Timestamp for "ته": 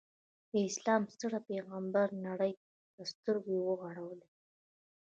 2.93-3.01